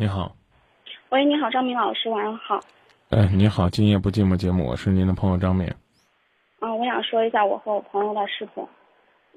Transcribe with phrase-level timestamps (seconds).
[0.00, 0.30] 你好，
[1.08, 2.60] 喂，你好，张明老师，晚上好。
[3.10, 5.66] 哎，你好，今夜不寂寞节目，我是您的朋友张敏。
[6.60, 8.64] 啊，我想说一下我和我朋友的事情。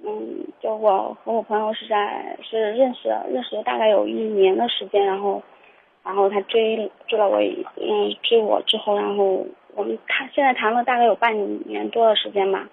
[0.05, 5.42] 嗯，就我和我朋友是在是认识认识了大概有一年的时间，然后，
[6.04, 7.39] 然后他追追了我，
[7.78, 9.43] 嗯，追我之后，然后
[9.73, 11.33] 我们谈现在谈了大概有半
[11.65, 12.69] 年多的时间吧。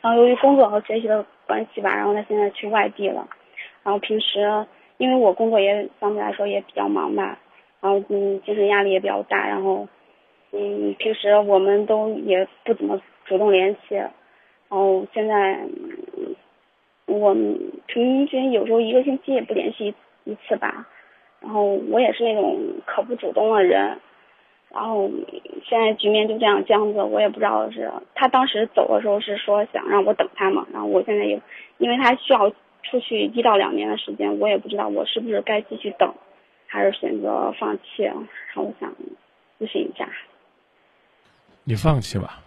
[0.00, 3.26] 然后由于工作和学习的关系吧，然后他现在去外地了。
[3.82, 4.64] 然后平时
[5.02, 7.38] 因为我工作也相对来说也比较忙吧，
[7.80, 9.88] 然后嗯，精神压力也比较大，然后。
[10.54, 14.12] 嗯，平时我们都也不怎么主动联系，然
[14.68, 15.60] 后现在
[17.06, 17.34] 我
[17.86, 19.94] 平均有时候一个星期也不联系
[20.24, 20.86] 一次吧，
[21.40, 23.98] 然后我也是那种可不主动的人，
[24.68, 25.10] 然后
[25.64, 31.40] 现在局面就这样僵着，我也不知道是他当时走的时候是说想让我等他嘛，然后我现在又
[31.78, 36.14] 因为他需要出去一到两年的时间，我也不知道我是不是该继续等，
[36.66, 38.14] 还是选择放弃，然
[38.54, 38.92] 后我想
[39.58, 40.08] 咨询一下。
[41.64, 42.40] 你放弃吧。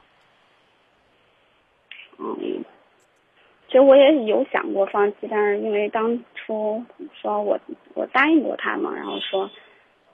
[2.17, 2.63] 嗯，
[3.67, 6.83] 其实我也有想过放弃，但是因为当初
[7.21, 7.59] 说我
[7.93, 9.49] 我答应过他嘛，然后说，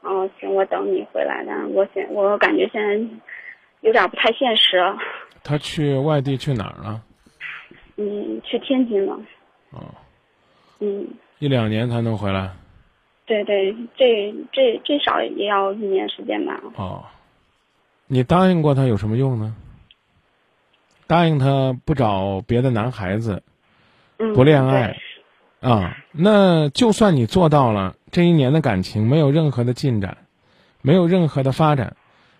[0.01, 1.43] 哦，行，我等你回来。
[1.45, 2.95] 但是我现我感觉现在
[3.81, 4.77] 有点不太现实。
[5.43, 7.03] 他去外地去哪儿了？
[7.97, 9.19] 嗯，去天津了。
[9.71, 9.93] 哦。
[10.81, 11.07] 嗯。
[11.39, 12.51] 一两年才能回来。
[13.25, 16.61] 对对，这这最少也要一年时间吧。
[16.75, 17.05] 哦。
[18.07, 19.55] 你答应过他有什么用呢？
[21.07, 23.43] 答应他不找别的男孩子，
[24.33, 24.97] 不恋爱，
[25.59, 30.17] 啊，那就算你做到了，这一年的感情没有任何的进展，
[30.81, 31.97] 没有任何的发展，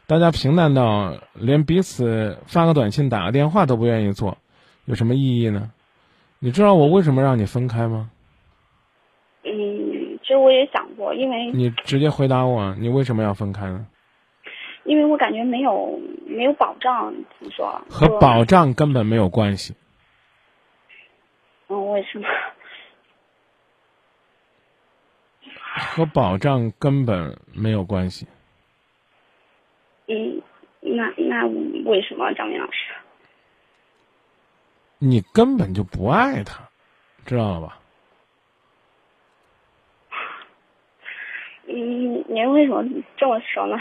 [0.08, 4.38] 大家平淡到连彼此发个短信、打个电话都不愿意做，
[4.86, 5.72] 有什么意义呢？
[6.40, 8.10] 你知道我为什么让你分开吗？
[10.42, 13.88] 我也想过，因为你直接回答我，你为什么要分开呢？
[14.84, 17.82] 因为我感觉没有没有保障，怎么说？
[17.90, 19.76] 和保障根本没有关系。
[21.68, 22.28] 嗯，为什么？
[25.74, 28.28] 和保障根本没有关系。
[30.08, 30.42] 嗯，
[30.82, 31.46] 那那
[31.90, 32.92] 为什么，张明老师？
[34.98, 36.70] 你根本就不爱他，
[37.26, 37.78] 知道了吧？
[41.68, 42.82] 嗯，您为什么
[43.18, 43.76] 这么说呢？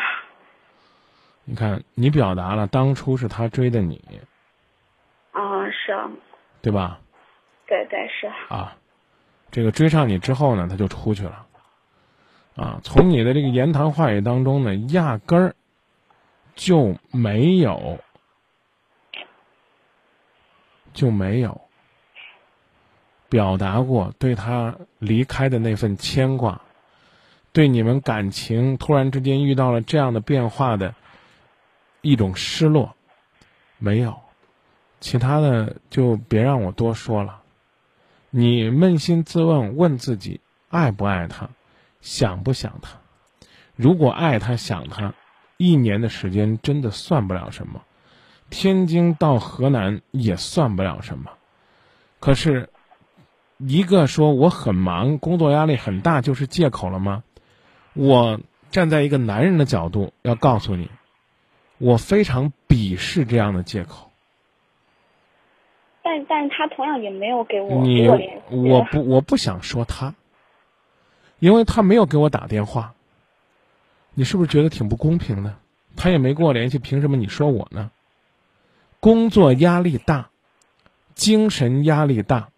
[1.44, 4.02] 你看，你表达了当初是他追的你，
[5.30, 6.10] 啊，是啊，
[6.60, 6.98] 对吧？
[7.68, 8.26] 对对是。
[8.52, 8.76] 啊，
[9.52, 11.46] 这个追上你之后呢，他就出去了，
[12.56, 15.54] 啊，从你的这个言谈话语当中呢，压根儿
[16.56, 18.00] 就没有
[20.92, 21.60] 就没有
[23.28, 26.60] 表达过对他离开的那份牵挂，
[27.52, 30.94] 对你们感情突然之间遇到了这样的变化的。
[32.02, 32.94] 一种失落，
[33.76, 34.18] 没有，
[35.00, 37.42] 其他的就别让我多说了。
[38.30, 40.40] 你扪心自问，问自己
[40.70, 41.50] 爱不爱他，
[42.00, 42.98] 想不想他？
[43.76, 45.12] 如果爱他想他，
[45.58, 47.82] 一年的时间真的算不了什么，
[48.48, 51.30] 天津到河南也算不了什么。
[52.18, 52.70] 可是，
[53.58, 57.24] 一个说我很忙，工作压力很大，就是借口了吗？
[57.94, 58.40] 我
[58.70, 60.90] 站在一个男人的角度，要告诉你。
[61.78, 64.10] 我非常鄙视这样的借口，
[66.02, 68.06] 但但是他同样也没有给我你
[68.50, 70.14] 我不我不想说他，
[71.38, 72.92] 因为他没有给我打电话，
[74.12, 75.56] 你是不是觉得挺不公平的？
[75.96, 77.90] 他也没跟我联系，凭什么你说我呢？
[79.00, 80.28] 工作压力大，
[81.14, 82.50] 精神压力大，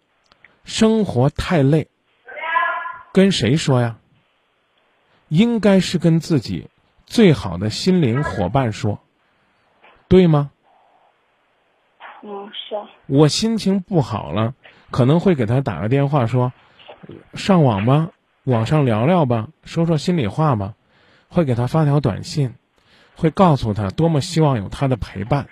[0.65, 1.87] 生活太累，
[3.13, 3.99] 跟谁说呀？
[5.33, 6.67] 应该是跟自己
[7.07, 8.99] 最好的心灵伙伴说。
[10.07, 10.51] 对吗？
[12.21, 12.75] 嗯，是。
[13.07, 14.53] 我心情不好了，
[14.91, 16.53] 可能会给他打个电话，说
[17.33, 18.11] 上网吧，
[18.43, 20.75] 网上聊聊吧，说说心里话吧，
[21.29, 22.53] 会给他发条短信，
[23.15, 25.47] 会告诉他多么希望有他的陪伴。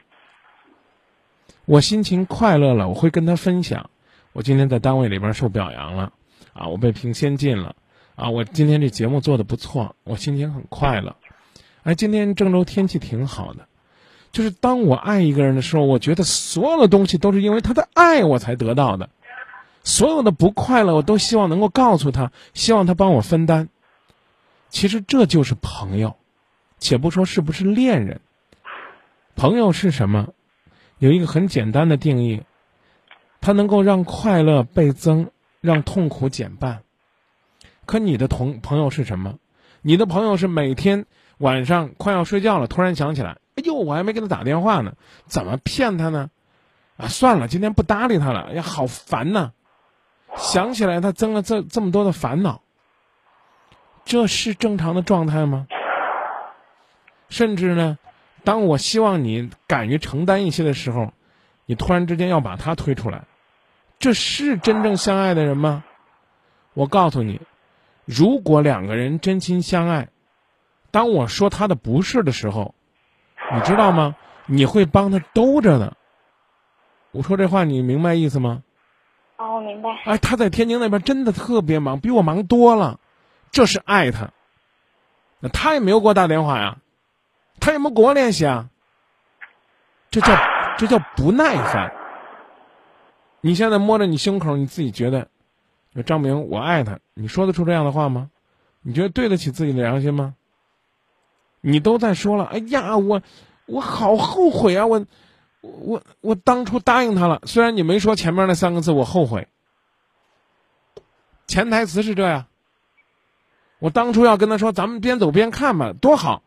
[1.66, 3.90] 我心情快乐了，我会跟他分享，
[4.32, 6.14] 我今天在单位里边受表扬了，
[6.54, 7.76] 啊，我被评先进了，
[8.22, 11.16] 啊，我今天这节目做的不错，我心情很快乐。
[11.82, 13.68] 哎，今天郑州天气挺好的。
[14.32, 19.10] 就是当我爱一个人的时候，我觉得所有的东西都是因为他的爱我才得到的，
[19.84, 23.70] 所有的不快乐我都希望能够告诉他，希望他帮我分担。
[24.70, 26.16] 其实这就是朋友，
[26.78, 28.22] 且不说是不是恋人，
[29.36, 30.28] 朋友是什么？
[31.00, 32.44] 有一个很简单的定义，
[33.42, 36.84] 它能够让快乐倍增，让痛苦减半。
[37.92, 39.38] 可你的同朋友是什么？
[39.82, 41.06] 你的朋友是每天
[41.40, 44.94] 晚上快要睡觉了，突然想起来，哎呦，我还没给他打电话呢，
[45.26, 46.30] 怎么骗他呢？
[46.96, 49.52] 啊，算了，今天不搭理他了，哎呀，好烦呐！
[50.38, 52.62] 想起来他增了这这么多的烦恼，
[54.06, 55.68] 这是正常的状态吗？
[57.28, 57.98] 甚至呢，
[58.46, 61.12] 当我希望你敢于承担一些的时候，
[61.66, 63.26] 你突然之间要把他推出来，
[64.00, 65.84] 这是真正相爱的人吗？
[66.74, 67.42] 我告诉你，
[68.06, 70.10] 如果两个人真心相爱，
[70.92, 72.76] 当我说他的不是的时候，
[73.54, 74.16] 你知道吗？
[74.48, 75.96] 你会帮他兜着的。
[77.12, 78.64] 我说这话你明白意思吗？
[79.38, 79.90] 哦，我明白。
[80.06, 83.00] 哎，他在天津那边真的特别忙，比我忙多了，
[83.52, 84.32] 这是爱他。
[85.40, 86.78] 那他也没有给我打电话呀，
[87.60, 88.70] 他也没跟我联系啊。
[90.10, 90.36] 这叫
[90.78, 91.94] 这叫不耐烦。
[93.40, 95.30] 你现在摸着你胸口，你自己觉得，
[96.06, 98.30] 张明，我爱他，你说得出这样的话吗？
[98.82, 100.36] 你觉得对得起自己的良心吗？
[101.62, 103.22] 你都在说了，哎呀，我
[103.66, 105.06] 我好后悔啊，我。
[105.64, 109.48] 我我当初答应他了，虽然你没说前面那三个字，我后悔。
[111.46, 112.48] 潜台词是这样。
[113.78, 116.42] 我当初要跟他说，咱们边走边看吧，多好。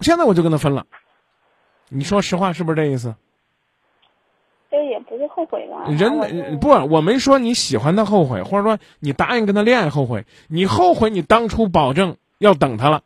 [0.00, 0.86] 现在我就跟他分了。
[1.90, 3.14] 你说实话，是不是这意思？
[4.74, 5.84] 这也不是后悔吧？
[5.88, 10.26] 人不，我没说你喜欢他后悔，或者说你答应跟他恋爱后悔。
[10.48, 13.04] 你后悔，你当初保证要等他了。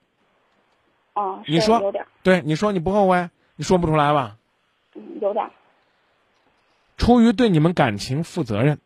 [1.13, 2.07] 哦，你说有点。
[2.23, 4.39] 对，你说你不后悔，你说不出来吧？
[5.21, 5.51] 有点。
[6.97, 8.81] 出于对你们感情负责任，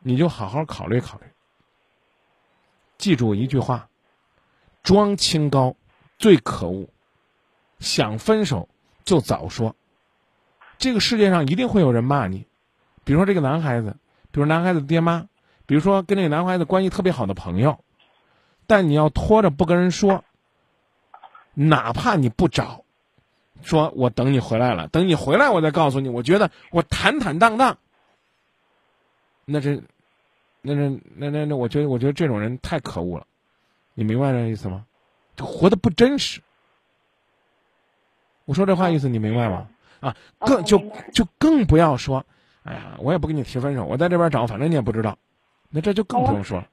[0.00, 1.24] 你就好好考虑考虑。
[2.98, 3.88] 记住一句话：
[4.82, 5.76] 装清高
[6.18, 6.90] 最可恶。
[7.78, 8.68] 想分手
[9.06, 9.74] 就早说。
[10.78, 12.46] 这个世界上一定会有人骂你，
[13.04, 13.96] 比如说这个男孩子，
[14.30, 15.26] 比如男孩子爹妈，
[15.66, 17.78] 比如说跟这个男孩子关系特别好的朋友，
[18.66, 20.24] 但你要拖着不跟人说，
[21.54, 22.82] 哪怕你不找。
[23.62, 26.10] 说我等你回来了，等你回来我再告诉你。
[26.10, 27.78] 我觉得我坦坦荡荡，
[29.46, 29.82] 那这，
[30.60, 33.26] 那这，那那那，我觉得我觉得这种人太可恶了，
[33.94, 34.84] 你明白这意思吗？
[35.36, 36.42] 就活的不真实。
[38.44, 39.68] 我说这话意思你明白吗？
[40.00, 40.78] 啊，更就
[41.12, 42.24] 就更不要说，
[42.64, 45.16] 哎呀，我也不跟你提分手，我在这边找，反正你也不知道，
[45.70, 46.66] 那这就更不用说了。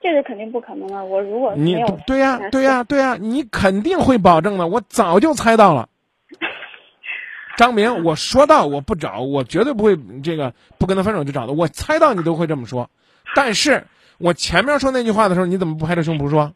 [0.00, 1.02] 这个肯定不可能啊。
[1.02, 1.76] 我如果你
[2.06, 4.66] 对呀对呀对呀，你肯定会保证的。
[4.68, 5.88] 我早就猜到了。
[7.58, 11.52] 张明，我说到我不找，我绝对不会这个不跟他分手就找的。
[11.52, 12.88] 我猜到你都会这么说，
[13.34, 13.88] 但是
[14.18, 16.52] 我前面说那句话的时候，你怎么不拍着胸脯说？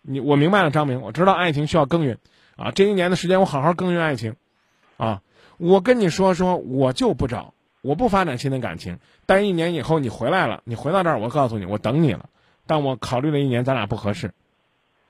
[0.00, 2.16] 你我明白了，张明，我知道爱情需要耕耘，
[2.56, 4.34] 啊，这一年的时间我好好耕耘爱情，
[4.96, 5.20] 啊，
[5.60, 7.52] 我跟你说说，我就不找，
[7.82, 8.98] 我不发展新的感情。
[9.26, 12.30] 但一年以后你回来了，你回到这儿，我告诉你，我等你了。
[12.66, 14.32] 但我考虑了一年，咱俩不合适，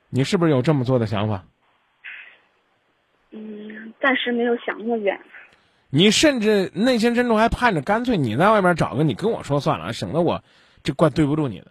[0.09, 1.45] 你是不是有这么做的想法？
[3.31, 5.21] 嗯，暂时没有想那么远。
[5.89, 10.43] 你甚至内心深处还盼着，干脆你在外面找个，你跟我说算了，省得我
[10.83, 11.71] 这怪对不住你的。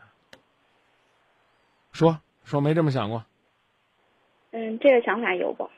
[1.92, 3.26] 说说没这么想过？
[4.52, 5.70] 嗯，这个想法有过，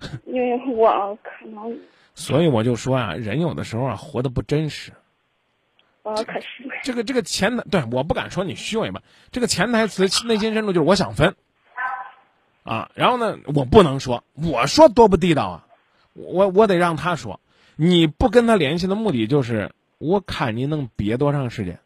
[0.26, 1.78] 因为我可能。
[2.14, 4.92] 所以我就说啊，人有的时候啊，活得不真实。
[6.02, 6.46] 我可是。
[6.82, 9.02] 这个这个潜台对，我不敢说你虚伪吧。
[9.32, 11.34] 这个潜台词内心深处就是我想分。
[12.62, 13.38] 啊，然后呢？
[13.54, 15.66] 我不能说，我说多不地道啊！
[16.14, 17.38] 我我得让他说，
[17.76, 21.78] 你不跟他联系的目的就是我看你能憋多长时间。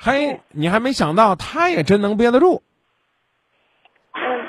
[0.00, 2.62] 嘿，你还没想到，他也真能憋得住。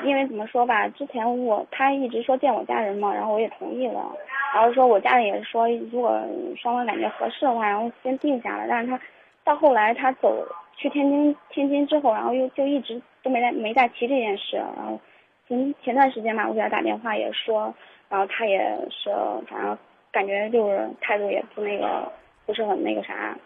[0.02, 4.12] 嗯，因为怎么说吧，之前我他一直说见我家人嘛，然后我也同意了，
[4.54, 6.20] 然后说我家里也说，如果
[6.60, 8.66] 双方感觉合适的话，然后先定下来。
[8.68, 9.00] 但是他
[9.44, 15.00] 到后来他走去天津，天津之后，然后又就一直都没再没再提这件事，然后。
[15.48, 17.74] 前前段时间吧，我给他打电话也说，
[18.08, 19.10] 然后他也是，
[19.48, 19.76] 反正
[20.12, 22.08] 感觉就是态度也不那个，
[22.46, 23.36] 不是很那个啥，然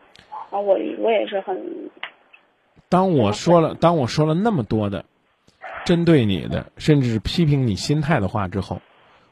[0.51, 1.91] 后我我也是很。
[2.91, 5.03] 当我说了，当我说了那么多的
[5.85, 8.81] 针对你的，甚至是批评你心态的话之后，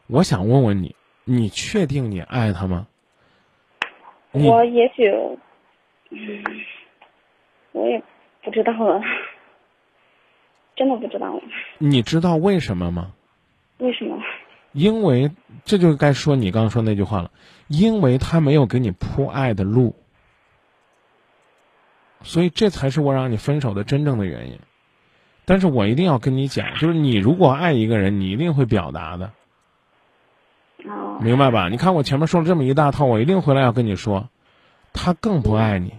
[0.07, 0.95] 我想问问你，
[1.25, 2.87] 你确定你爱他吗？
[4.33, 5.09] 我也许，
[6.11, 6.45] 嗯，
[7.73, 8.03] 我也
[8.43, 9.01] 不知道了。
[10.75, 11.39] 真的不知道。
[11.79, 13.13] 你知道为什么吗？
[13.79, 14.19] 为什么？
[14.73, 15.31] 因为
[15.65, 17.31] 这就该说你刚刚说那句话了，
[17.69, 19.95] 因为他没有给你铺爱的路，
[22.23, 24.59] 所以这才是我让你分手的真正的原因。
[25.53, 29.31] 但是我一定要跟你讲，就是你如果爱一个人，你一定会表达的。
[30.87, 31.19] 哦。
[31.21, 31.69] 明白吧？
[31.69, 34.31] 你看我前面说了这么一大套，我一定回来要跟你说，
[34.95, 35.93] 他更不爱你。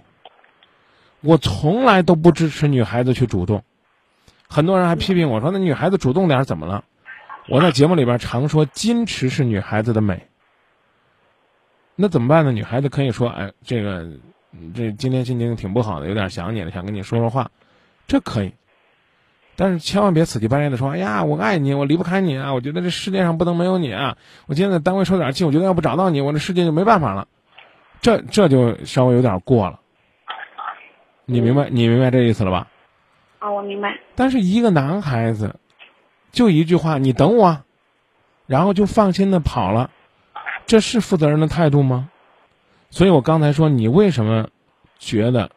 [1.21, 3.63] 我从来都不支持女孩子去主动。
[4.49, 6.83] 很多人还批评我说：“那女孩子主动点儿怎么了？”
[7.47, 10.29] 我在节目里边常说，矜持是女孩子的美。
[11.95, 12.51] 那怎么办呢？
[12.51, 14.09] 女孩子可以说：“哎，这个，
[14.73, 17.51] 这今天心情挺不好的，有点想你了，想跟你说说话。”
[18.07, 18.51] 这可以。
[19.55, 22.53] 但是千万别死乞白赖的说：“哎呀，我爱你，我离不开你啊！
[22.53, 24.17] 我觉得这世界上不能没有你啊！
[24.47, 27.27] 我今天在单位受点气，我觉得要不找到你，我这世界就没办法了。”
[28.01, 29.79] 这这就稍微有点过了。
[31.25, 31.69] 你明白？
[31.69, 32.67] 你明白这意思了吧？
[33.39, 33.99] 啊，我明白。
[34.15, 35.55] 但是一个男孩子，
[36.31, 37.63] 就一句话：“你等我”，
[38.47, 39.91] 然后就放心的跑了，
[40.65, 42.09] 这是负责任的态度吗？
[42.89, 44.49] 所以我刚才说，你为什么
[44.99, 45.49] 觉得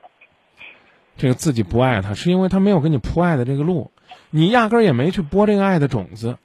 [1.17, 3.91] 这个自己不爱他，是因为他没有给你铺爱的这个路，
[4.31, 6.39] 你压根儿也没去播这个爱的种子。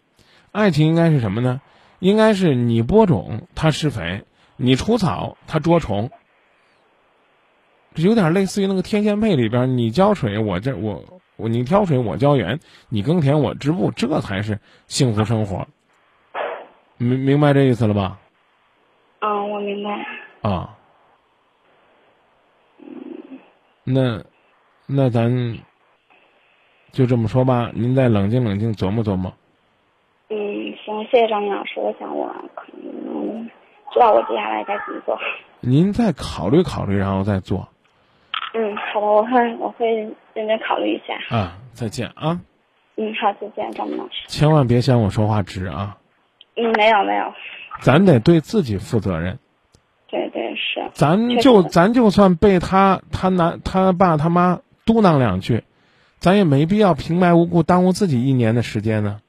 [0.51, 1.61] 爱情应该是什么呢？
[1.99, 4.23] 应该是你播种，他施肥；
[4.55, 6.09] 你除草，他捉虫。
[7.93, 12.59] 这有点类似于那个天仙配里边，你浇水，我这我我你挑水，我浇园，
[12.89, 15.67] 你耕田，我织布，这才是幸福生活。
[16.97, 18.19] 明明白这意思了吧？
[19.19, 20.49] 嗯，我明白。
[20.49, 20.77] 啊。
[23.83, 24.23] 那，
[24.85, 25.57] 那咱
[26.91, 29.33] 就这么说吧，您再冷静冷静，琢磨琢磨。
[30.29, 30.37] 嗯，
[30.83, 33.49] 行，谢谢张明老师，我想我可能
[33.93, 35.17] 知道我接下来该怎么做。
[35.59, 37.67] 您再考虑考虑，然后再做。
[38.53, 39.87] 嗯，好的，我会我会
[40.33, 41.35] 认真考虑一下。
[41.35, 42.39] 啊，再见啊。
[42.97, 44.27] 嗯，好，再见，张明老师。
[44.27, 45.97] 千万别嫌我说话直啊。
[46.57, 47.33] 嗯，没有没有。
[47.79, 49.39] 咱得对自己负责任。
[50.07, 50.89] 对对是。
[50.93, 54.59] 咱就咱就算被他他男他爸他妈
[54.93, 55.63] 嘟囔两句，
[56.19, 59.19] 咱也没必要平白无故耽误自己一年的时间呢。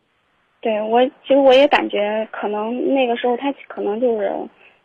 [0.61, 4.33] 对我，其实我也感觉可能那个时候他可能就是，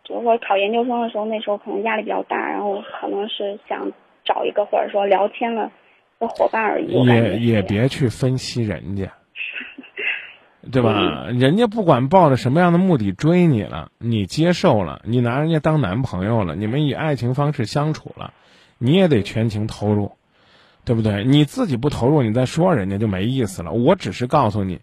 [0.04, 3.92] 就是说考研究生的时候，那时候可能压力比较大，然后可能是想。
[4.28, 5.72] 找一个或者说聊天的
[6.20, 6.92] 的伙伴而已。
[7.06, 9.14] 也也别去分析人家，
[10.70, 11.28] 对吧？
[11.30, 18.34] 人家不管抱着什么样的目的追你了，你接受了，你拿人家当男朋友了，你们以爱情方式相处了，
[18.80, 20.12] 你也得全情投入，
[20.88, 21.26] 对不对？
[21.26, 23.74] 你自己不投入，你再说人家就没意思了。
[23.74, 24.80] 我只是告诉你。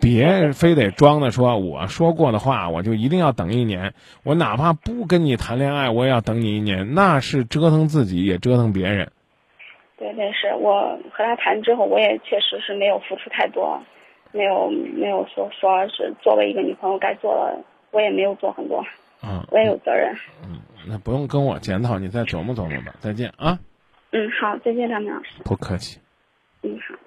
[0.00, 3.94] 别非得装的说我说过的话，我就一定要等一年。
[4.22, 6.94] 我哪怕不跟你谈恋爱，我也要等你一年。
[6.94, 9.10] 那是折腾自己，也折腾别人。
[9.98, 13.82] 对，对，是我和他谈之后，我也确实是没有付出太多，
[14.30, 17.58] 没有没有说说是作为一个女朋友该做的，
[17.90, 18.84] 我也没有做很多。
[19.24, 20.14] 嗯，我也有责任。
[20.44, 22.94] 嗯，那不用跟我检讨，你再琢磨琢磨吧。
[23.00, 23.58] 再见啊。
[24.10, 25.30] 嗯，好，再见，张明老师。
[25.44, 26.00] 不客气。
[26.62, 26.97] 嗯，好。